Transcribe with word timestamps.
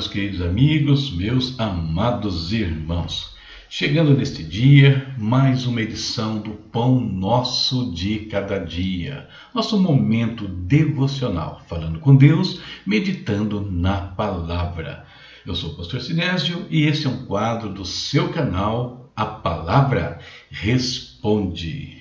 meus 0.00 0.08
queridos 0.08 0.40
amigos, 0.40 1.12
meus 1.12 1.60
amados 1.60 2.54
irmãos. 2.54 3.36
Chegando 3.68 4.16
neste 4.16 4.42
dia, 4.42 5.14
mais 5.18 5.66
uma 5.66 5.82
edição 5.82 6.38
do 6.38 6.52
Pão 6.52 6.98
Nosso 6.98 7.92
de 7.92 8.20
Cada 8.20 8.56
Dia, 8.56 9.28
nosso 9.54 9.78
momento 9.78 10.48
devocional, 10.48 11.60
falando 11.68 12.00
com 12.00 12.16
Deus, 12.16 12.62
meditando 12.86 13.60
na 13.70 13.98
palavra. 13.98 15.04
Eu 15.44 15.54
sou 15.54 15.72
o 15.72 15.76
pastor 15.76 16.00
Sinésio 16.00 16.64
e 16.70 16.86
esse 16.86 17.06
é 17.06 17.10
um 17.10 17.26
quadro 17.26 17.68
do 17.68 17.84
seu 17.84 18.30
canal, 18.30 19.12
A 19.14 19.26
Palavra 19.26 20.18
Responde. 20.50 22.00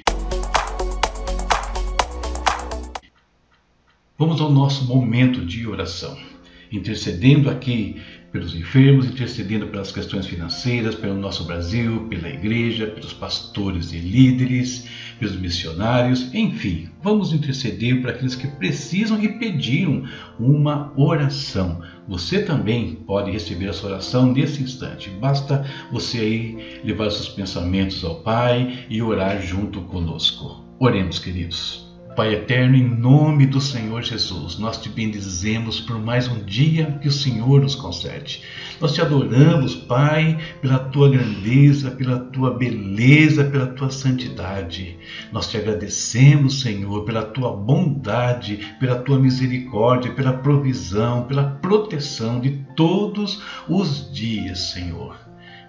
Vamos 4.18 4.40
ao 4.40 4.50
nosso 4.50 4.86
momento 4.86 5.46
de 5.46 5.68
oração 5.68 6.29
intercedendo 6.72 7.50
aqui 7.50 8.02
pelos 8.32 8.54
enfermos, 8.54 9.08
intercedendo 9.08 9.68
pelas 9.68 9.92
questões 9.92 10.28
financeiras, 10.28 10.96
pelo 10.96 11.16
nosso 11.16 11.44
Brasil, 11.46 12.08
pela 12.10 12.30
igreja, 12.30 12.88
pelos 12.88 13.12
pastores 13.12 13.92
e 13.92 13.98
líderes, 13.98 14.88
pelos 15.20 15.36
missionários, 15.36 16.34
enfim, 16.34 16.90
vamos 17.02 17.34
interceder 17.34 18.02
para 18.02 18.12
aqueles 18.12 18.36
que 18.36 18.48
precisam 18.48 19.22
e 19.22 19.28
pediram 19.28 20.04
uma 20.40 20.94
oração. 20.96 21.82
Você 22.08 22.44
também 22.44 22.96
pode 22.96 23.32
receber 23.32 23.68
essa 23.68 23.88
oração 23.88 24.32
nesse 24.32 24.64
instante. 24.64 25.10
Basta 25.10 25.66
você 25.92 26.20
aí 26.20 26.82
levar 26.84 27.10
seus 27.12 27.30
pensamentos 27.30 28.04
ao 28.04 28.22
Pai 28.22 28.86
e 28.90 29.02
orar 29.02 29.42
junto 29.42 29.82
conosco. 29.82 30.64
Oremos, 30.80 31.20
queridos. 31.20 31.89
Pai 32.16 32.34
eterno, 32.34 32.76
em 32.76 32.84
nome 32.84 33.46
do 33.46 33.62
Senhor 33.62 34.02
Jesus, 34.02 34.58
nós 34.58 34.78
te 34.78 34.90
bendizemos 34.90 35.80
por 35.80 36.00
mais 36.00 36.28
um 36.28 36.44
dia 36.44 36.98
que 37.02 37.08
o 37.08 37.12
Senhor 37.12 37.62
nos 37.62 37.76
concede. 37.76 38.42
Nós 38.82 38.94
te 38.94 39.02
adoramos, 39.02 39.76
Pai, 39.76 40.38
pela 40.62 40.80
tua 40.80 41.10
grandeza, 41.10 41.92
pela 41.92 42.20
tua 42.20 42.58
beleza, 42.58 43.46
pela 43.46 43.68
tua 43.68 43.90
santidade. 43.92 44.98
Nós 45.32 45.50
te 45.50 45.58
agradecemos, 45.58 46.62
Senhor, 46.62 47.06
pela 47.06 47.24
tua 47.24 47.56
bondade, 47.56 48.76
pela 48.80 48.96
tua 48.96 49.20
misericórdia, 49.20 50.12
pela 50.14 50.34
provisão, 50.34 51.24
pela 51.24 51.44
proteção 51.44 52.40
de 52.40 52.66
todos 52.76 53.42
os 53.68 54.12
dias, 54.12 54.72
Senhor. 54.72 55.16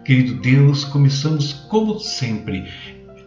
Querido 0.05 0.35
Deus, 0.41 0.85
começamos 0.85 1.53
como 1.53 1.99
sempre 2.01 2.65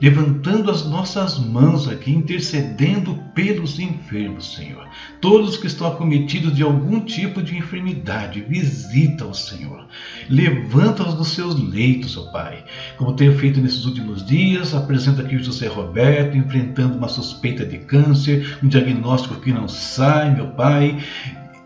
levantando 0.03 0.69
as 0.69 0.85
nossas 0.85 1.39
mãos 1.39 1.87
aqui, 1.87 2.11
intercedendo 2.11 3.15
pelos 3.33 3.79
enfermos, 3.79 4.53
Senhor. 4.53 4.85
Todos 5.21 5.55
que 5.55 5.65
estão 5.65 5.87
acometidos 5.87 6.53
de 6.53 6.61
algum 6.61 6.99
tipo 6.99 7.41
de 7.41 7.57
enfermidade, 7.57 8.41
visita-os, 8.41 9.47
Senhor. 9.47 9.87
Levanta-os 10.29 11.13
dos 11.13 11.29
seus 11.29 11.57
leitos, 11.57 12.17
ó 12.17 12.29
Pai. 12.33 12.65
Como 12.97 13.15
tenho 13.15 13.37
feito 13.37 13.61
nesses 13.61 13.85
últimos 13.85 14.25
dias, 14.25 14.75
apresento 14.75 15.21
aqui 15.21 15.37
o 15.37 15.43
José 15.43 15.67
Roberto, 15.67 16.35
enfrentando 16.35 16.97
uma 16.97 17.07
suspeita 17.07 17.65
de 17.65 17.77
câncer, 17.77 18.57
um 18.61 18.67
diagnóstico 18.67 19.39
que 19.39 19.53
não 19.53 19.69
sai, 19.69 20.35
meu 20.35 20.47
Pai 20.47 21.01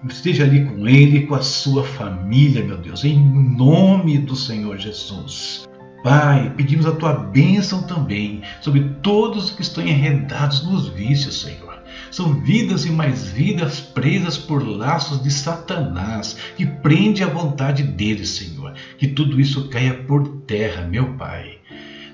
esteja 0.08 0.44
ali 0.44 0.64
com 0.64 0.88
ele 0.88 1.26
com 1.26 1.34
a 1.34 1.42
sua 1.42 1.84
família, 1.84 2.64
meu 2.64 2.78
Deus, 2.78 3.04
em 3.04 3.20
nome 3.20 4.20
do 4.20 4.36
Senhor 4.36 4.78
Jesus. 4.78 5.68
Pai, 6.04 6.54
pedimos 6.56 6.86
a 6.86 6.92
tua 6.92 7.14
bênção 7.14 7.82
também 7.84 8.42
sobre 8.62 8.82
todos 9.02 9.52
que 9.52 9.62
estão 9.62 9.86
enredados 9.86 10.64
nos 10.64 10.88
vícios, 10.90 11.42
Senhor. 11.42 11.78
São 12.12 12.42
vidas 12.42 12.86
e 12.86 12.92
mais 12.92 13.28
vidas 13.28 13.80
presas 13.80 14.38
por 14.38 14.66
laços 14.66 15.22
de 15.22 15.32
Satanás, 15.32 16.38
que 16.56 16.66
prende 16.66 17.24
a 17.24 17.28
vontade 17.28 17.84
dele, 17.84 18.26
Senhor. 18.26 18.74
Que 18.98 19.08
tudo 19.08 19.40
isso 19.40 19.70
caia 19.70 19.94
por 19.94 20.28
terra, 20.46 20.84
meu 20.84 21.14
Pai. 21.14 21.57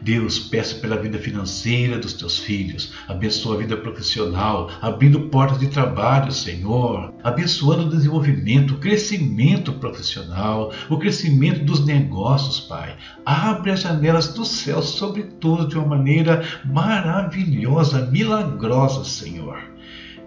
Deus, 0.03 0.37
peço 0.37 0.81
pela 0.81 0.97
vida 0.97 1.17
financeira 1.17 1.97
dos 1.97 2.11
teus 2.11 2.37
filhos, 2.37 2.93
abençoa 3.07 3.55
a 3.55 3.57
vida 3.59 3.77
profissional, 3.77 4.69
abrindo 4.81 5.29
portas 5.29 5.59
de 5.59 5.67
trabalho, 5.67 6.29
Senhor, 6.29 7.13
abençoando 7.23 7.83
o 7.83 7.89
desenvolvimento, 7.89 8.73
o 8.73 8.77
crescimento 8.79 9.71
profissional, 9.73 10.73
o 10.89 10.97
crescimento 10.97 11.63
dos 11.63 11.85
negócios, 11.85 12.59
Pai. 12.59 12.97
Abre 13.25 13.71
as 13.71 13.81
janelas 13.81 14.33
do 14.33 14.43
céu 14.43 14.81
sobre 14.81 15.23
todos 15.23 15.69
de 15.69 15.77
uma 15.77 15.95
maneira 15.95 16.43
maravilhosa, 16.65 18.05
milagrosa, 18.07 19.05
Senhor. 19.05 19.57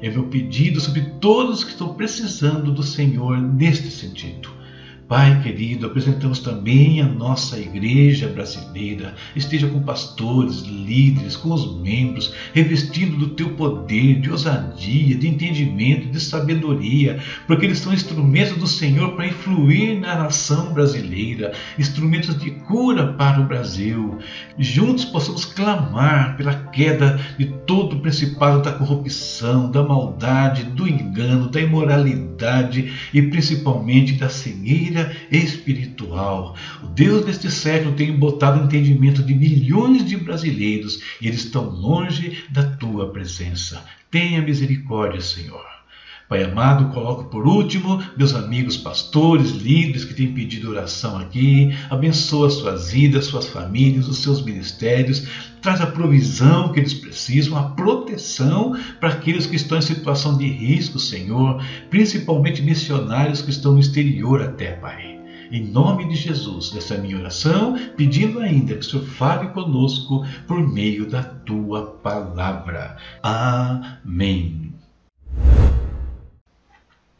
É 0.00 0.10
meu 0.10 0.24
pedido 0.24 0.80
sobre 0.80 1.02
todos 1.20 1.64
que 1.64 1.70
estão 1.70 1.94
precisando 1.94 2.72
do 2.72 2.82
Senhor 2.82 3.38
neste 3.38 3.90
sentido. 3.90 4.55
Pai 5.08 5.40
querido, 5.40 5.86
apresentamos 5.86 6.40
também 6.40 7.00
a 7.00 7.06
nossa 7.06 7.56
igreja 7.56 8.26
brasileira. 8.26 9.14
Esteja 9.36 9.68
com 9.68 9.80
pastores, 9.80 10.62
líderes, 10.62 11.36
com 11.36 11.52
os 11.52 11.80
membros, 11.80 12.34
revestindo 12.52 13.16
do 13.16 13.28
teu 13.28 13.50
poder, 13.50 14.18
de 14.20 14.28
ousadia, 14.32 15.16
de 15.16 15.28
entendimento, 15.28 16.08
de 16.08 16.18
sabedoria, 16.18 17.20
porque 17.46 17.66
eles 17.66 17.78
são 17.78 17.94
instrumentos 17.94 18.56
do 18.56 18.66
Senhor 18.66 19.12
para 19.12 19.28
influir 19.28 20.00
na 20.00 20.16
nação 20.16 20.72
brasileira, 20.72 21.52
instrumentos 21.78 22.36
de 22.36 22.50
cura 22.50 23.12
para 23.12 23.40
o 23.40 23.46
Brasil. 23.46 24.18
Juntos 24.58 25.04
possamos 25.04 25.44
clamar 25.44 26.36
pela 26.36 26.54
queda 26.54 27.20
de 27.38 27.46
todo 27.64 27.94
o 27.94 28.00
principado 28.00 28.60
da 28.60 28.72
corrupção, 28.72 29.70
da 29.70 29.84
maldade, 29.84 30.64
do 30.64 30.88
engano, 30.88 31.48
da 31.48 31.60
imoralidade 31.60 32.92
e 33.14 33.22
principalmente 33.22 34.14
da 34.14 34.28
cegueira 34.28 34.95
espiritual. 35.30 36.56
O 36.82 36.86
Deus 36.86 37.24
deste 37.24 37.50
século 37.50 37.94
tem 37.94 38.16
botado 38.16 38.64
entendimento 38.64 39.22
de 39.22 39.34
milhões 39.34 40.04
de 40.04 40.16
brasileiros 40.16 41.00
e 41.20 41.28
eles 41.28 41.44
estão 41.44 41.68
longe 41.68 42.44
da 42.50 42.76
tua 42.76 43.12
presença. 43.12 43.84
Tenha 44.10 44.42
misericórdia, 44.42 45.20
Senhor. 45.20 45.75
Pai 46.28 46.42
amado, 46.42 46.92
coloco 46.92 47.24
por 47.26 47.46
último 47.46 48.02
meus 48.16 48.34
amigos 48.34 48.76
pastores, 48.76 49.52
líderes 49.52 50.04
que 50.04 50.12
têm 50.12 50.32
pedido 50.32 50.70
oração 50.70 51.18
aqui. 51.18 51.72
Abençoa 51.88 52.50
suas 52.50 52.90
vidas, 52.90 53.26
suas 53.26 53.46
famílias, 53.46 54.08
os 54.08 54.18
seus 54.18 54.42
ministérios. 54.44 55.24
Traz 55.62 55.80
a 55.80 55.86
provisão 55.86 56.72
que 56.72 56.80
eles 56.80 56.94
precisam, 56.94 57.56
a 57.56 57.70
proteção 57.70 58.76
para 58.98 59.10
aqueles 59.10 59.46
que 59.46 59.54
estão 59.54 59.78
em 59.78 59.82
situação 59.82 60.36
de 60.36 60.48
risco, 60.48 60.98
Senhor, 60.98 61.62
principalmente 61.90 62.60
missionários 62.60 63.40
que 63.40 63.50
estão 63.50 63.74
no 63.74 63.80
exterior 63.80 64.42
até, 64.42 64.72
Pai. 64.72 65.20
Em 65.52 65.64
nome 65.64 66.08
de 66.08 66.16
Jesus, 66.16 66.74
essa 66.76 66.94
é 66.94 66.98
a 66.98 67.00
minha 67.00 67.18
oração, 67.18 67.78
pedindo 67.96 68.40
ainda 68.40 68.74
que 68.74 68.80
o 68.80 68.84
Senhor 68.84 69.06
fale 69.06 69.46
conosco 69.50 70.26
por 70.44 70.60
meio 70.60 71.08
da 71.08 71.22
tua 71.22 71.86
palavra. 72.02 72.96
Amém. 73.22 74.74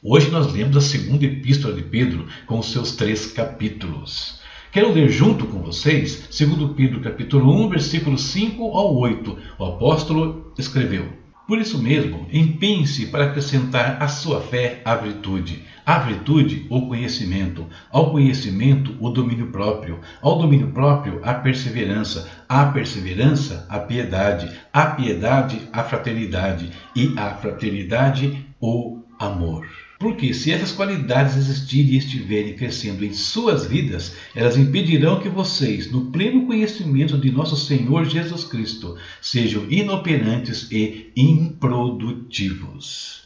Hoje 0.09 0.31
nós 0.31 0.53
lemos 0.53 0.77
a 0.77 0.81
segunda 0.81 1.25
epístola 1.25 1.75
de 1.75 1.83
Pedro 1.83 2.29
com 2.47 2.61
os 2.61 2.71
seus 2.71 2.93
três 2.95 3.27
capítulos. 3.27 4.39
Quero 4.71 4.93
ler 4.93 5.09
junto 5.09 5.47
com 5.47 5.59
vocês, 5.59 6.29
segundo 6.31 6.75
Pedro 6.75 7.01
capítulo 7.01 7.53
1, 7.65 7.71
versículos 7.71 8.23
5 8.27 8.63
ao 8.67 8.97
8. 8.97 9.37
O 9.59 9.65
apóstolo 9.65 10.53
escreveu: 10.57 11.09
Por 11.49 11.59
isso 11.59 11.83
mesmo, 11.83 12.25
empenhe-se 12.33 13.07
para 13.07 13.25
acrescentar 13.25 14.01
à 14.01 14.07
sua 14.07 14.41
fé 14.41 14.81
a 14.85 14.95
virtude, 14.95 15.65
à 15.85 15.99
virtude 15.99 16.69
o 16.71 16.87
conhecimento, 16.87 17.67
ao 17.91 18.13
conhecimento 18.13 18.95
o 19.01 19.11
domínio 19.11 19.49
próprio, 19.49 19.99
ao 20.23 20.39
domínio 20.39 20.69
próprio 20.69 21.21
a 21.25 21.35
perseverança, 21.35 22.31
à 22.49 22.67
perseverança 22.67 23.67
a 23.69 23.81
piedade, 23.81 24.57
à 24.73 24.87
piedade 24.87 25.69
a 25.73 25.83
fraternidade 25.83 26.71
e 26.95 27.13
à 27.17 27.31
fraternidade 27.31 28.47
o 28.61 29.03
amor. 29.19 29.86
Porque 29.99 30.35
se 30.35 30.53
essas 30.53 30.73
qualidades 30.73 31.37
existirem 31.37 31.93
e 31.93 31.99
estiverem 31.99 32.55
crescendo 32.55 33.05
em 33.05 33.15
suas 33.15 33.67
vidas, 33.67 34.15
elas 34.35 34.59
impedirão 34.59 35.21
que 35.21 35.29
vocês, 35.29 35.91
no 35.91 36.11
pleno 36.11 36.47
conhecimento 36.47 37.17
de 37.17 37.31
nosso 37.31 37.57
Senhor 37.57 38.05
Jesus 38.05 38.45
Cristo, 38.45 38.97
sejam 39.23 39.65
inoperantes 39.71 40.71
e 40.71 41.13
improdutivos. 41.17 43.25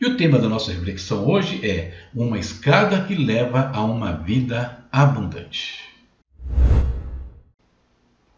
E 0.00 0.06
o 0.06 0.16
tema 0.16 0.38
da 0.38 0.48
nossa 0.48 0.72
reflexão 0.72 1.28
hoje 1.28 1.64
é 1.64 2.06
uma 2.14 2.38
escada 2.38 3.04
que 3.04 3.14
leva 3.14 3.70
a 3.72 3.84
uma 3.84 4.12
vida 4.12 4.84
abundante. 4.92 5.91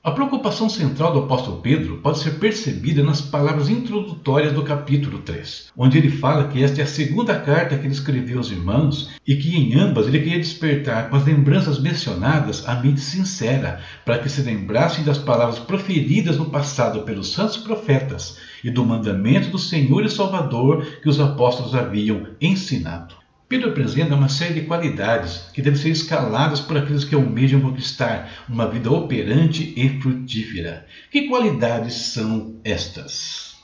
A 0.04 0.10
preocupação 0.10 0.68
central 0.68 1.14
do 1.14 1.20
apóstolo 1.20 1.62
Pedro 1.62 1.96
pode 1.96 2.18
ser 2.18 2.32
percebida 2.32 3.02
nas 3.02 3.22
palavras 3.22 3.70
introdutórias 3.70 4.52
do 4.52 4.62
capítulo 4.62 5.20
3, 5.20 5.72
onde 5.74 5.96
ele 5.96 6.10
fala 6.10 6.46
que 6.48 6.62
esta 6.62 6.82
é 6.82 6.84
a 6.84 6.86
segunda 6.86 7.40
carta 7.40 7.78
que 7.78 7.86
ele 7.86 7.94
escreveu 7.94 8.36
aos 8.36 8.50
irmãos 8.50 9.12
e 9.26 9.34
que 9.34 9.56
em 9.56 9.80
ambas 9.80 10.06
ele 10.06 10.18
queria 10.18 10.38
despertar 10.38 11.08
com 11.08 11.16
as 11.16 11.24
lembranças 11.24 11.80
mencionadas 11.80 12.68
a 12.68 12.74
mente 12.74 13.00
sincera, 13.00 13.80
para 14.04 14.18
que 14.18 14.28
se 14.28 14.42
lembrassem 14.42 15.06
das 15.06 15.16
palavras 15.16 15.58
proferidas 15.58 16.36
no 16.36 16.50
passado 16.50 17.00
pelos 17.04 17.32
santos 17.32 17.56
profetas 17.56 18.36
e 18.62 18.70
do 18.70 18.84
mandamento 18.84 19.48
do 19.48 19.58
Senhor 19.58 20.04
e 20.04 20.10
Salvador 20.10 20.84
que 21.02 21.08
os 21.08 21.18
apóstolos 21.18 21.74
haviam 21.74 22.26
ensinado. 22.42 23.23
Pedro 23.54 23.70
apresenta 23.70 24.16
uma 24.16 24.28
série 24.28 24.54
de 24.54 24.66
qualidades 24.66 25.48
que 25.54 25.62
devem 25.62 25.78
ser 25.78 25.90
escaladas 25.90 26.58
por 26.58 26.76
aqueles 26.76 27.04
que 27.04 27.14
almejam 27.14 27.60
conquistar 27.60 28.28
uma 28.48 28.68
vida 28.68 28.90
operante 28.90 29.72
e 29.76 30.00
frutífera. 30.00 30.84
Que 31.08 31.28
qualidades 31.28 31.94
são 31.94 32.56
estas? 32.64 33.54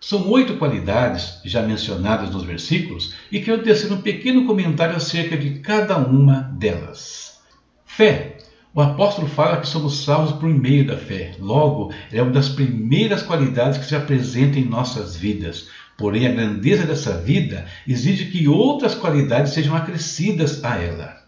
São 0.00 0.28
oito 0.30 0.56
qualidades 0.56 1.40
já 1.44 1.62
mencionadas 1.62 2.30
nos 2.30 2.42
versículos 2.42 3.14
e 3.30 3.38
quero 3.38 3.62
tecer 3.62 3.92
um 3.92 4.02
pequeno 4.02 4.44
comentário 4.44 4.96
acerca 4.96 5.36
de 5.36 5.60
cada 5.60 5.96
uma 5.98 6.40
delas. 6.58 7.38
Fé. 7.86 8.38
O 8.74 8.80
apóstolo 8.80 9.28
fala 9.28 9.58
que 9.58 9.68
somos 9.68 10.02
salvos 10.02 10.32
por 10.32 10.48
meio 10.48 10.86
da 10.86 10.96
fé. 10.96 11.36
Logo, 11.38 11.92
é 12.10 12.22
uma 12.22 12.32
das 12.32 12.48
primeiras 12.48 13.22
qualidades 13.22 13.78
que 13.78 13.84
se 13.84 13.94
apresenta 13.94 14.58
em 14.58 14.64
nossas 14.64 15.14
vidas. 15.14 15.68
Porém, 15.96 16.26
a 16.26 16.32
grandeza 16.32 16.86
dessa 16.86 17.18
vida 17.18 17.66
exige 17.86 18.26
que 18.26 18.48
outras 18.48 18.94
qualidades 18.94 19.52
sejam 19.52 19.74
acrescidas 19.76 20.64
a 20.64 20.76
ela. 20.76 21.22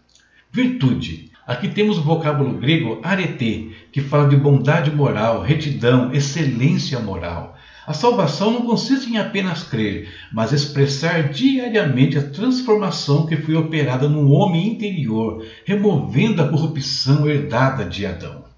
Virtude. 0.51 1.31
Aqui 1.45 1.67
temos 1.67 1.99
o 1.99 2.03
vocábulo 2.03 2.57
grego 2.57 2.99
arete, 3.03 3.75
que 3.91 4.01
fala 4.01 4.27
de 4.27 4.35
bondade 4.35 4.89
moral, 4.89 5.41
retidão, 5.41 6.11
excelência 6.11 6.99
moral. 6.99 7.55
A 7.85 7.93
salvação 7.93 8.51
não 8.51 8.65
consiste 8.65 9.11
em 9.11 9.17
apenas 9.17 9.61
crer, 9.61 10.09
mas 10.33 10.51
expressar 10.51 11.29
diariamente 11.29 12.17
a 12.17 12.29
transformação 12.29 13.27
que 13.27 13.37
foi 13.37 13.53
operada 13.53 14.09
no 14.09 14.31
homem 14.31 14.67
interior, 14.69 15.45
removendo 15.63 16.41
a 16.41 16.47
corrupção 16.47 17.29
herdada 17.29 17.85
de 17.85 18.07
Adão. 18.07 18.54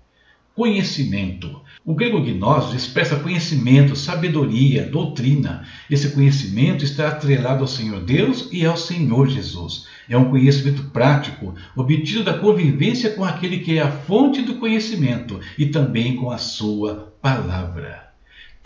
Conhecimento. 0.57 1.61
O 1.85 1.93
grego 1.93 2.19
gnosis 2.19 2.73
expressa 2.73 3.17
conhecimento, 3.17 3.95
sabedoria, 3.95 4.89
doutrina. 4.89 5.63
Esse 5.87 6.09
conhecimento 6.09 6.83
está 6.83 7.09
atrelado 7.09 7.61
ao 7.61 7.67
Senhor 7.67 7.99
Deus 7.99 8.49
e 8.51 8.65
ao 8.65 8.75
Senhor 8.75 9.27
Jesus. 9.27 9.85
É 10.09 10.17
um 10.17 10.31
conhecimento 10.31 10.85
prático, 10.85 11.53
obtido 11.75 12.23
da 12.23 12.39
convivência 12.39 13.11
com 13.11 13.23
aquele 13.23 13.59
que 13.59 13.77
é 13.77 13.83
a 13.83 13.91
fonte 13.91 14.41
do 14.41 14.55
conhecimento 14.55 15.39
e 15.59 15.67
também 15.67 16.15
com 16.15 16.31
a 16.31 16.39
sua 16.39 17.13
palavra 17.21 18.06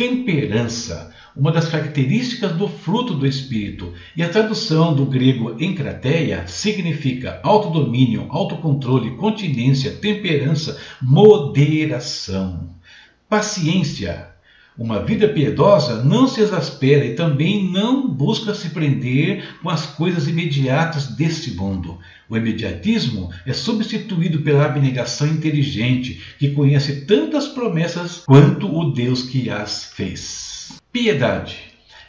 temperança, 0.01 1.13
uma 1.35 1.51
das 1.51 1.69
características 1.69 2.53
do 2.53 2.67
fruto 2.67 3.13
do 3.13 3.27
Espírito. 3.27 3.93
E 4.17 4.23
a 4.23 4.29
tradução 4.29 4.95
do 4.95 5.05
grego 5.05 5.55
encrateia 5.63 6.47
significa 6.47 7.39
autodomínio, 7.43 8.25
autocontrole, 8.31 9.15
continência, 9.17 9.91
temperança, 9.91 10.81
moderação. 10.99 12.71
Paciência, 13.29 14.27
uma 14.81 14.97
vida 15.05 15.27
piedosa 15.27 16.03
não 16.03 16.27
se 16.27 16.41
exaspera 16.41 17.05
e 17.05 17.13
também 17.13 17.71
não 17.71 18.09
busca 18.09 18.51
se 18.55 18.69
prender 18.69 19.43
com 19.61 19.69
as 19.69 19.85
coisas 19.85 20.27
imediatas 20.27 21.05
deste 21.05 21.51
mundo. 21.51 21.99
O 22.27 22.35
imediatismo 22.35 23.29
é 23.45 23.53
substituído 23.53 24.41
pela 24.41 24.65
abnegação 24.65 25.27
inteligente, 25.27 26.19
que 26.39 26.49
conhece 26.49 27.05
tantas 27.05 27.47
promessas 27.47 28.23
quanto 28.25 28.75
o 28.75 28.91
Deus 28.91 29.21
que 29.21 29.51
as 29.51 29.85
fez. 29.85 30.71
Piedade 30.91 31.57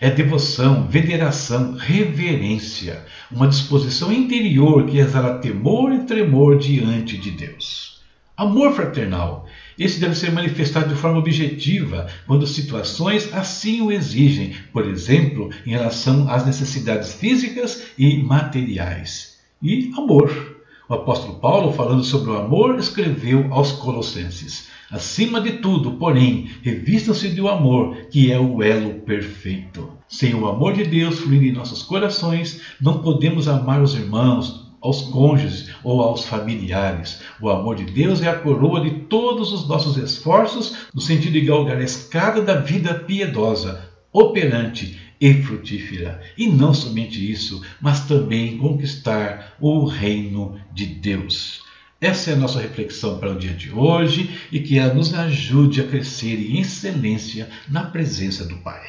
é 0.01 0.09
devoção, 0.09 0.89
veneração, 0.89 1.75
reverência, 1.75 3.05
uma 3.31 3.49
disposição 3.49 4.11
interior 4.11 4.87
que 4.87 4.97
exala 4.97 5.41
temor 5.41 5.93
e 5.93 6.05
tremor 6.05 6.57
diante 6.57 7.19
de 7.19 7.33
Deus. 7.33 8.01
Amor 8.35 8.75
fraternal 8.75 9.47
esse 9.79 10.01
deve 10.01 10.15
ser 10.15 10.31
manifestado 10.33 10.89
de 10.89 11.01
forma 11.01 11.19
objetiva 11.19 12.07
quando 12.27 12.47
situações 12.47 13.33
assim 13.33 13.81
o 13.81 13.91
exigem, 13.91 14.55
por 14.73 14.87
exemplo, 14.87 15.51
em 15.67 15.71
relação 15.71 16.29
às 16.31 16.45
necessidades 16.45 17.15
físicas 17.15 17.85
e 17.99 18.19
materiais. 18.19 19.39
E 19.63 19.91
amor. 19.97 20.61
O 20.89 20.95
apóstolo 20.95 21.39
Paulo, 21.39 21.73
falando 21.73 22.05
sobre 22.05 22.31
o 22.31 22.37
amor, 22.37 22.79
escreveu 22.79 23.47
aos 23.51 23.73
Colossenses: 23.73 24.69
Acima 24.91 25.41
de 25.41 25.53
tudo, 25.53 25.93
porém, 25.93 26.51
revistam-se 26.61 27.29
do 27.29 27.49
amor, 27.49 27.97
que 28.11 28.31
é 28.31 28.39
o 28.39 28.63
elo 28.63 29.01
perfeito. 29.01 29.89
Sem 30.07 30.35
o 30.35 30.47
amor 30.47 30.75
de 30.75 30.85
Deus 30.85 31.21
fluir 31.21 31.45
em 31.45 31.53
nossos 31.53 31.83
corações, 31.83 32.61
não 32.79 32.99
podemos 32.99 33.49
amar 33.49 33.81
os 33.81 33.95
irmãos, 33.95 34.62
aos 34.83 35.03
cônjuges 35.03 35.71
ou 35.85 36.03
aos 36.03 36.25
familiares. 36.25 37.21
O 37.41 37.49
amor 37.49 37.77
de 37.77 37.85
Deus 37.85 38.21
é 38.21 38.29
a 38.29 38.39
coroa 38.39 38.81
de 38.81 38.91
todos 39.05 39.53
os 39.53 39.67
nossos 39.69 39.97
esforços 39.97 40.89
no 40.93 41.01
sentido 41.01 41.33
de 41.33 41.43
galgar 41.43 41.79
a 41.79 41.85
escada 41.85 42.43
da 42.43 42.57
vida 42.57 42.93
piedosa, 42.93 43.89
operante 44.13 45.01
e 45.21 45.33
frutífera. 45.35 46.21
E 46.37 46.49
não 46.49 46.75
somente 46.75 47.31
isso, 47.31 47.63
mas 47.81 48.07
também 48.07 48.59
conquistar 48.59 49.57
o 49.61 49.85
reino 49.85 50.59
de 50.75 50.85
Deus. 50.85 51.63
Essa 52.01 52.33
é 52.33 52.35
a 52.35 52.37
nossa 52.37 52.61
reflexão 52.61 53.21
para 53.21 53.31
o 53.31 53.39
dia 53.39 53.53
de 53.53 53.71
hoje 53.71 54.29
e 54.51 54.59
que 54.59 54.77
ela 54.77 54.93
nos 54.93 55.15
ajude 55.15 55.81
a 55.81 55.87
crescer 55.87 56.35
em 56.35 56.59
excelência 56.59 57.49
na 57.69 57.85
presença 57.85 58.45
do 58.45 58.57
Pai. 58.57 58.83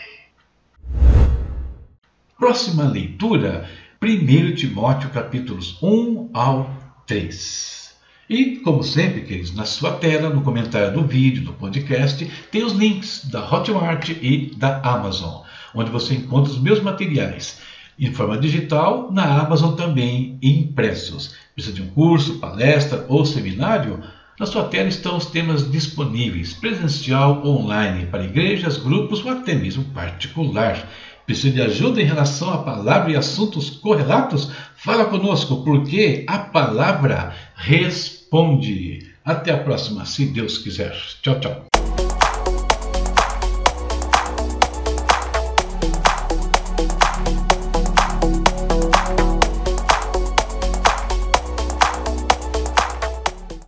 Próxima 2.40 2.86
leitura 2.86 3.69
1 4.03 4.55
Timóteo 4.55 5.09
capítulos 5.11 5.81
1 5.81 6.31
ao 6.33 6.69
3. 7.07 7.95
E, 8.29 8.57
como 8.57 8.83
sempre, 8.83 9.21
queridos, 9.21 9.55
na 9.55 9.63
sua 9.63 9.94
tela, 9.94 10.29
no 10.29 10.41
comentário 10.41 10.91
do 10.91 11.07
vídeo, 11.07 11.45
do 11.45 11.53
podcast, 11.53 12.29
tem 12.51 12.65
os 12.65 12.73
links 12.73 13.23
da 13.31 13.50
Hotmart 13.50 14.09
e 14.09 14.51
da 14.57 14.81
Amazon, 14.81 15.44
onde 15.73 15.89
você 15.89 16.15
encontra 16.15 16.51
os 16.51 16.59
meus 16.59 16.81
materiais 16.81 17.61
em 17.97 18.11
forma 18.11 18.38
digital, 18.38 19.09
na 19.09 19.39
Amazon 19.39 19.73
também 19.73 20.38
impressos. 20.41 21.33
Precisa 21.56 21.73
de 21.73 21.81
um 21.81 21.88
curso, 21.88 22.39
palestra 22.39 23.06
ou 23.07 23.25
seminário? 23.25 24.03
Na 24.38 24.45
sua 24.45 24.65
tela 24.65 24.89
estão 24.89 25.15
os 25.15 25.27
temas 25.27 25.71
disponíveis, 25.71 26.53
presencial 26.53 27.41
ou 27.41 27.61
online, 27.61 28.07
para 28.07 28.25
igrejas, 28.25 28.75
grupos 28.75 29.23
ou 29.23 29.31
até 29.31 29.56
mesmo 29.56 29.85
particular. 29.85 30.89
Precisa 31.25 31.53
de 31.53 31.61
ajuda 31.61 32.01
em 32.01 32.05
relação 32.05 32.51
à 32.53 32.57
palavra 32.57 33.11
e 33.11 33.15
assuntos 33.15 33.69
correlatos? 33.69 34.51
Fala 34.75 35.05
conosco, 35.05 35.63
porque 35.63 36.25
a 36.27 36.39
palavra 36.39 37.33
responde. 37.55 39.11
Até 39.23 39.51
a 39.51 39.57
próxima, 39.57 40.06
se 40.06 40.25
Deus 40.25 40.57
quiser. 40.57 40.94
Tchau, 41.21 41.39
tchau. 41.39 41.72